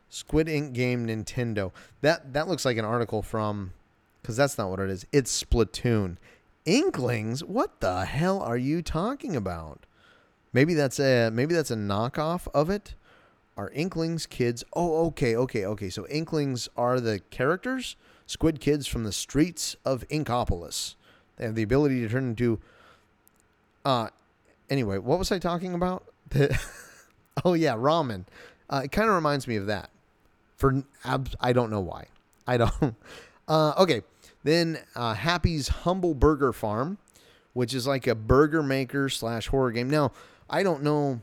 [0.10, 1.72] Squid Ink game Nintendo.
[2.02, 3.74] That that looks like an article from
[4.22, 5.06] because that's not what it is.
[5.12, 6.18] It's Splatoon.
[6.66, 7.44] Inklings?
[7.44, 9.86] What the hell are you talking about?
[10.54, 12.96] Maybe that's a maybe that's a knockoff of it.
[13.58, 14.64] Are Inklings kids?
[14.74, 15.90] Oh, okay, okay, okay.
[15.90, 20.96] So Inklings are the characters, squid kids from the streets of Inkopolis.
[21.38, 22.60] They have the ability to turn into.
[23.84, 24.10] Uh,
[24.74, 26.04] anyway, what was I talking about?
[27.46, 28.26] oh yeah, RAWMEN.
[28.70, 29.90] Uh, it kind of reminds me of that.
[30.58, 30.84] For
[31.40, 32.08] I don't know why.
[32.46, 32.96] I don't.
[33.46, 34.02] Uh, okay,
[34.46, 36.98] then uh, Happy's Humble Burger Farm,
[37.52, 39.90] which is like a burger maker slash horror game.
[39.90, 40.14] Now
[40.50, 41.20] I don't know.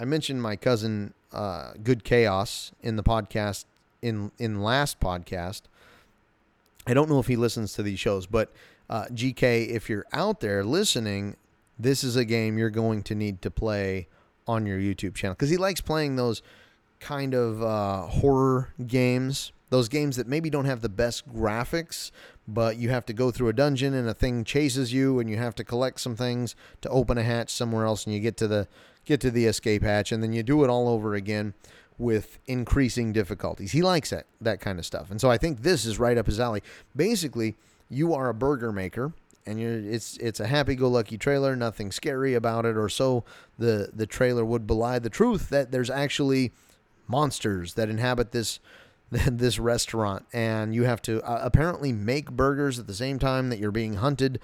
[0.00, 3.66] I mentioned my cousin uh, Good Chaos in the podcast
[4.02, 5.62] in in last podcast.
[6.84, 8.52] I don't know if he listens to these shows, but
[8.90, 11.36] uh, GK, if you're out there listening,
[11.82, 14.08] this is a game you're going to need to play
[14.46, 16.42] on your YouTube channel because he likes playing those
[17.00, 19.52] kind of uh, horror games.
[19.70, 22.10] Those games that maybe don't have the best graphics,
[22.46, 25.38] but you have to go through a dungeon and a thing chases you, and you
[25.38, 28.46] have to collect some things to open a hatch somewhere else, and you get to
[28.46, 28.68] the
[29.06, 31.54] get to the escape hatch, and then you do it all over again
[31.96, 33.72] with increasing difficulties.
[33.72, 36.26] He likes that that kind of stuff, and so I think this is right up
[36.26, 36.62] his alley.
[36.94, 37.56] Basically,
[37.88, 39.14] you are a burger maker,
[39.46, 43.24] and you're it's it's a happy-go-lucky trailer, nothing scary about it, or so
[43.58, 46.52] the the trailer would belie the truth that there's actually
[47.08, 48.60] monsters that inhabit this
[49.10, 53.58] this restaurant, and you have to uh, apparently make burgers at the same time that
[53.58, 54.40] you're being hunted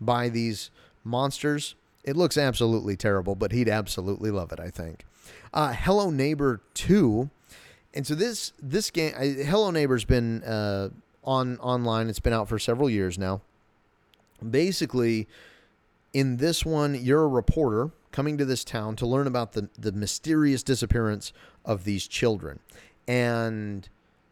[0.00, 0.70] by these
[1.04, 1.74] monsters.
[2.04, 5.04] It looks absolutely terrible, but he'd absolutely love it, I think.
[5.52, 7.30] Uh, Hello Neighbor 2.
[7.94, 10.90] And so this this game, I, Hello Neighbor's been uh,
[11.24, 12.08] on online.
[12.08, 13.40] It's been out for several years now.
[14.48, 15.28] Basically,
[16.12, 19.92] in this one, you're a reporter coming to this town to learn about the, the
[19.92, 21.32] mysterious disappearance
[21.64, 22.60] of these children.
[23.06, 23.88] And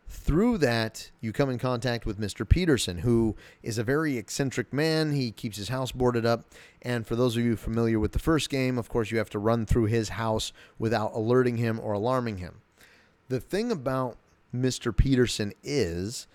[0.09, 2.49] through that, you come in contact with Mr.
[2.49, 5.13] Peterson, who is a very eccentric man.
[5.13, 6.45] He keeps his house boarded up.
[6.83, 9.39] And for those of you familiar with the first game, of course, you have to
[9.39, 12.63] run through his house without alerting him or alarming him.
[13.29, 14.17] The thing about
[14.55, 14.97] Mr.
[14.97, 16.27] Peterson is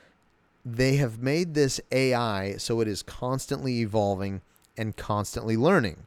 [0.66, 4.42] they have made this AI so it is constantly evolving
[4.78, 6.06] and constantly learning.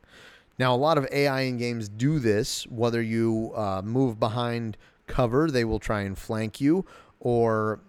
[0.58, 5.50] Now, a lot of AI in games do this, whether you uh, move behind cover,
[5.50, 6.84] they will try and flank you,
[7.20, 7.80] or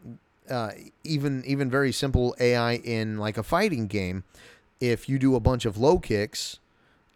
[0.49, 0.71] uh,
[1.03, 4.23] even even very simple AI in like a fighting game.
[4.79, 6.59] If you do a bunch of low kicks,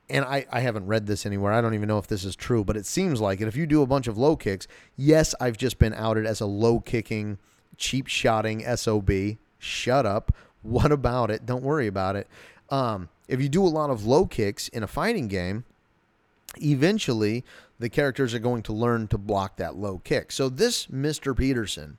[0.10, 1.52] and I, I haven't read this anywhere.
[1.52, 3.48] I don't even know if this is true, but it seems like it.
[3.48, 6.46] If you do a bunch of low kicks, yes, I've just been outed as a
[6.46, 7.38] low kicking,
[7.78, 9.12] cheap shotting SOB.
[9.60, 10.34] Shut up.
[10.62, 11.46] What about it?
[11.46, 12.28] Don't worry about it.
[12.70, 15.64] Um, if you do a lot of low kicks in a fighting game,
[16.62, 17.44] eventually
[17.80, 20.32] the characters are going to learn to block that low kick.
[20.32, 21.36] So this Mr.
[21.36, 21.98] Peterson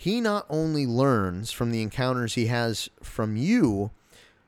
[0.00, 3.90] he not only learns from the encounters he has from you,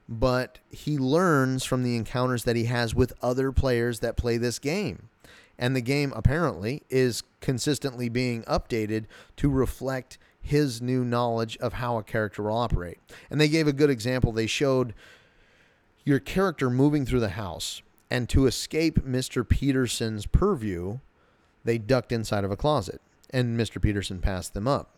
[0.08, 4.58] but he learns from the encounters that he has with other players that play this
[4.58, 5.10] game.
[5.58, 9.04] And the game apparently is consistently being updated
[9.36, 12.98] to reflect his new knowledge of how a character will operate.
[13.30, 14.32] And they gave a good example.
[14.32, 14.92] They showed
[16.04, 19.48] your character moving through the house, and to escape Mr.
[19.48, 20.98] Peterson's purview,
[21.64, 23.00] they ducked inside of a closet,
[23.30, 23.80] and Mr.
[23.80, 24.96] Peterson passed them up.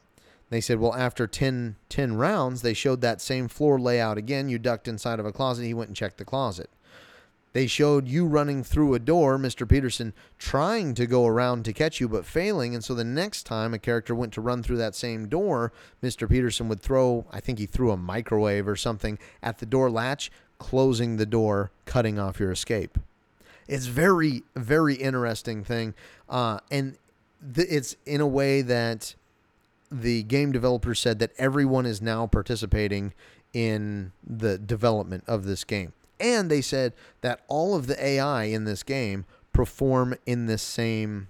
[0.51, 4.49] They said, well, after 10, 10 rounds, they showed that same floor layout again.
[4.49, 5.65] You ducked inside of a closet.
[5.65, 6.71] He went and checked the closet.
[7.55, 9.67] They showed you running through a door, Mr.
[9.67, 12.75] Peterson trying to go around to catch you, but failing.
[12.75, 16.29] And so the next time a character went to run through that same door, Mr.
[16.29, 20.33] Peterson would throw, I think he threw a microwave or something at the door latch,
[20.59, 22.99] closing the door, cutting off your escape.
[23.69, 25.95] It's very, very interesting thing.
[26.29, 26.99] Uh, and
[27.55, 29.15] th- it's in a way that
[29.93, 33.15] the game developer said that everyone is now participating
[33.53, 35.93] in the development of this game.
[36.21, 41.29] And they said that all of the AI in this game perform in the same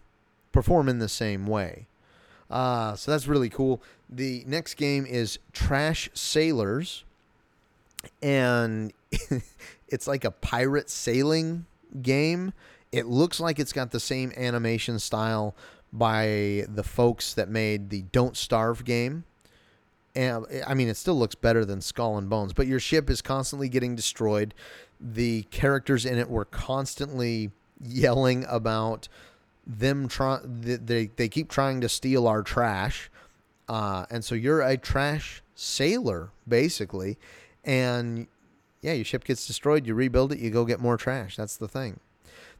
[0.53, 1.87] perform in the same way.
[2.51, 3.82] Uh, so that's really cool.
[4.09, 7.05] The next game is Trash Sailors,
[8.22, 8.93] and
[9.89, 11.66] it's like a pirate sailing
[12.01, 12.53] game.
[12.93, 15.55] It looks like it's got the same animation style
[15.93, 19.24] by the folks that made the Don't Starve game.
[20.15, 23.21] And I mean, it still looks better than Skull and Bones, but your ship is
[23.21, 24.55] constantly getting destroyed.
[25.01, 27.51] The characters in it were constantly
[27.83, 29.09] yelling about
[29.67, 33.11] them try they they keep trying to steal our trash,
[33.69, 37.19] uh, and so you're a trash sailor basically,
[37.65, 38.27] and
[38.83, 41.37] yeah, your ship gets destroyed, you rebuild it, you go get more trash.
[41.37, 42.01] That's the thing.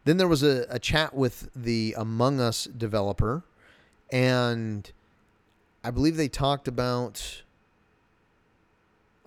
[0.05, 3.45] Then there was a, a chat with the Among Us developer,
[4.11, 4.91] and
[5.85, 7.43] I believe they talked about.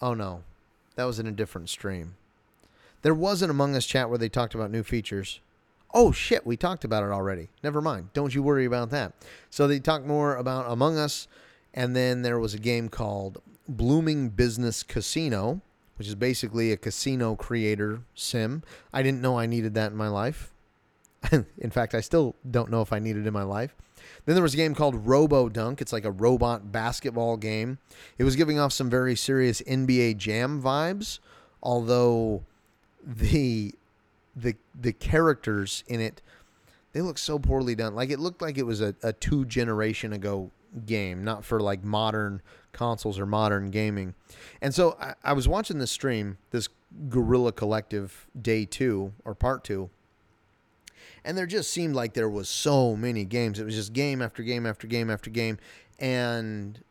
[0.01, 0.43] Oh no,
[0.95, 2.15] that was in a different stream.
[3.01, 5.39] There was an Among Us chat where they talked about new features.
[5.93, 7.49] Oh shit, we talked about it already.
[7.63, 8.09] Never mind.
[8.13, 9.13] Don't you worry about that.
[9.49, 11.27] So they talked more about Among Us,
[11.73, 15.61] and then there was a game called Blooming Business Casino,
[15.97, 18.63] which is basically a casino creator sim.
[18.93, 20.53] I didn't know I needed that in my life.
[21.31, 23.75] in fact, I still don't know if I need it in my life.
[24.25, 25.81] Then there was a game called Robo Dunk.
[25.81, 27.77] It's like a robot basketball game.
[28.17, 31.19] It was giving off some very serious NBA Jam vibes,
[31.61, 32.43] although
[33.03, 33.73] the
[34.35, 36.21] the the characters in it
[36.93, 37.95] they look so poorly done.
[37.95, 40.51] Like it looked like it was a, a two generation ago
[40.85, 42.41] game, not for like modern
[42.71, 44.15] consoles or modern gaming.
[44.61, 46.69] And so I, I was watching this stream, this
[47.09, 49.89] Guerrilla Collective Day Two or Part Two,
[51.27, 53.59] and there just seemed like there was so many games.
[53.59, 55.57] It was just game after game after game after game,
[55.99, 56.81] and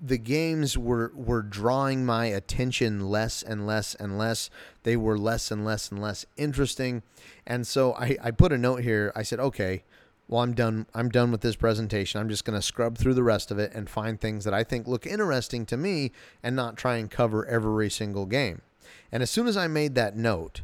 [0.00, 4.50] the games were were drawing my attention less and less and less.
[4.84, 7.02] They were less and less and less interesting,
[7.44, 9.12] and so I, I put a note here.
[9.16, 9.82] I said, okay,
[10.28, 10.86] well I'm done.
[10.94, 12.20] I'm done with this presentation.
[12.20, 14.62] I'm just going to scrub through the rest of it and find things that I
[14.62, 18.62] think look interesting to me, and not try and cover every single game.
[19.10, 20.60] And as soon as I made that note,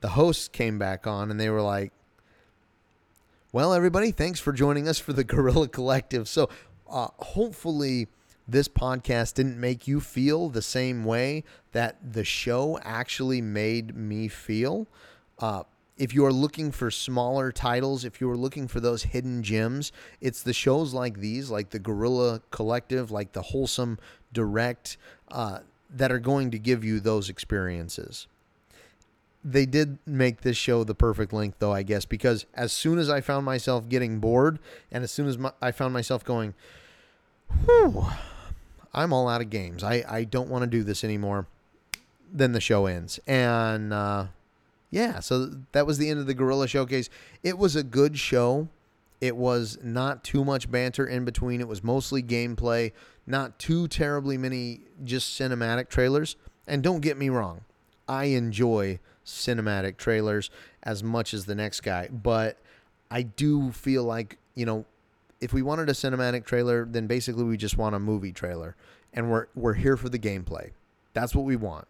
[0.00, 1.92] the hosts came back on and they were like,
[3.52, 6.28] well, everybody, thanks for joining us for the Guerrilla Collective.
[6.28, 6.48] So,
[6.88, 8.08] uh, hopefully,
[8.46, 14.28] this podcast didn't make you feel the same way that the show actually made me
[14.28, 14.86] feel.
[15.38, 15.64] Uh,
[15.98, 19.92] if you are looking for smaller titles, if you are looking for those hidden gems,
[20.20, 23.98] it's the shows like these, like the Guerrilla Collective, like the Wholesome
[24.32, 24.96] Direct,
[25.30, 28.28] uh, that are going to give you those experiences.
[29.50, 33.08] They did make this show the perfect length, though, I guess, because as soon as
[33.08, 34.58] I found myself getting bored,
[34.92, 36.54] and as soon as my, I found myself going,
[37.64, 38.06] whew,
[38.92, 39.82] I'm all out of games.
[39.82, 41.46] I, I don't want to do this anymore.
[42.30, 43.18] Then the show ends.
[43.26, 44.26] And uh,
[44.90, 47.08] yeah, so that was the end of the Guerrilla Showcase.
[47.42, 48.68] It was a good show.
[49.20, 51.60] It was not too much banter in between.
[51.60, 52.92] It was mostly gameplay,
[53.26, 56.36] not too terribly many just cinematic trailers.
[56.66, 57.62] And don't get me wrong,
[58.06, 60.50] I enjoy cinematic trailers
[60.82, 62.56] as much as the next guy, but
[63.10, 64.84] I do feel like, you know,
[65.40, 68.74] if we wanted a cinematic trailer, then basically we just want a movie trailer,
[69.12, 70.70] and we're we're here for the gameplay.
[71.12, 71.86] That's what we want.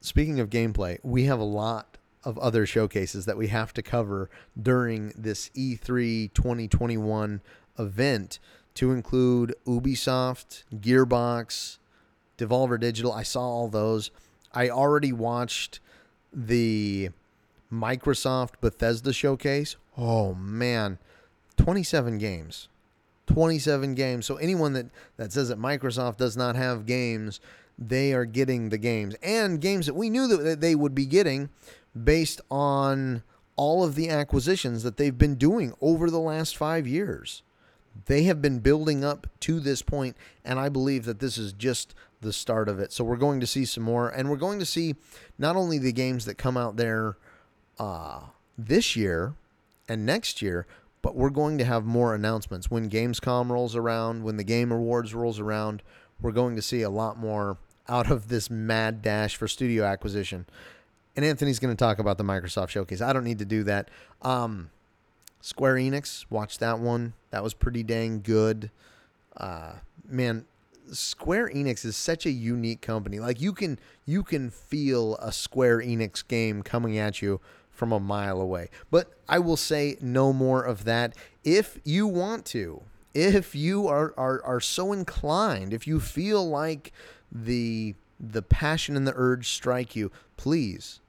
[0.00, 4.28] Speaking of gameplay, we have a lot of other showcases that we have to cover
[4.60, 7.40] during this E3 2021
[7.78, 8.38] event
[8.74, 11.78] to include Ubisoft, Gearbox,
[12.36, 13.12] Devolver Digital.
[13.12, 14.10] I saw all those.
[14.56, 15.80] I already watched
[16.32, 17.10] the
[17.70, 19.76] Microsoft Bethesda showcase.
[19.98, 20.98] Oh man,
[21.58, 22.68] 27 games.
[23.26, 24.24] 27 games.
[24.24, 24.86] So anyone that,
[25.18, 27.38] that says that Microsoft does not have games,
[27.78, 31.50] they are getting the games and games that we knew that they would be getting
[32.04, 33.22] based on
[33.56, 37.42] all of the acquisitions that they've been doing over the last five years.
[38.06, 41.94] They have been building up to this point, and I believe that this is just
[42.26, 42.92] the start of it.
[42.92, 44.96] So we're going to see some more, and we're going to see
[45.38, 47.16] not only the games that come out there
[47.78, 48.20] uh,
[48.58, 49.34] this year
[49.88, 50.66] and next year,
[51.02, 55.14] but we're going to have more announcements when Gamescom rolls around, when the Game Awards
[55.14, 55.82] rolls around.
[56.20, 57.58] We're going to see a lot more
[57.88, 60.46] out of this mad dash for studio acquisition.
[61.14, 63.00] And Anthony's going to talk about the Microsoft showcase.
[63.00, 63.88] I don't need to do that.
[64.22, 64.70] Um,
[65.40, 67.12] Square Enix, watch that one.
[67.30, 68.70] That was pretty dang good.
[69.36, 69.74] Uh,
[70.08, 70.44] man,
[70.92, 73.18] Square Enix is such a unique company.
[73.18, 78.00] Like you can you can feel a Square Enix game coming at you from a
[78.00, 78.70] mile away.
[78.90, 81.14] But I will say no more of that.
[81.44, 82.82] If you want to,
[83.14, 86.92] if you are, are, are so inclined, if you feel like
[87.30, 91.00] the the passion and the urge strike you, please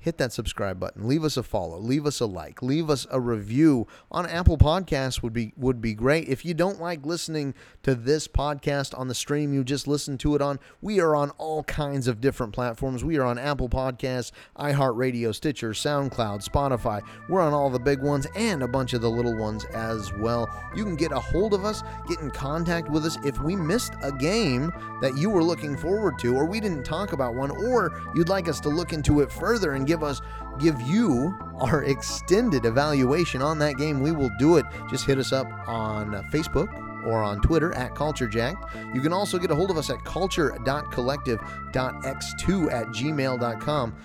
[0.00, 1.06] hit that subscribe button.
[1.06, 1.78] Leave us a follow.
[1.78, 2.62] Leave us a like.
[2.62, 6.28] Leave us a review on Apple Podcasts would be would be great.
[6.28, 10.34] If you don't like listening to this podcast on the stream you just listened to
[10.34, 13.04] it on, we are on all kinds of different platforms.
[13.04, 17.02] We are on Apple Podcasts, iHeartRadio, Stitcher, SoundCloud, Spotify.
[17.28, 20.48] We're on all the big ones and a bunch of the little ones as well.
[20.74, 23.92] You can get a hold of us, get in contact with us if we missed
[24.02, 24.72] a game
[25.02, 28.48] that you were looking forward to or we didn't talk about one or you'd like
[28.48, 30.22] us to look into it further and give us
[30.60, 34.64] give you our extended evaluation on that game, we will do it.
[34.88, 36.72] Just hit us up on Facebook
[37.04, 38.94] or on Twitter at CultureJacked.
[38.94, 43.96] You can also get a hold of us at culture.collective.x2 at gmail.com.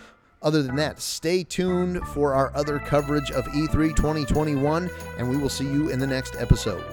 [0.42, 5.50] Other than that, stay tuned for our other coverage of E3 2021, and we will
[5.50, 6.84] see you in the next episode.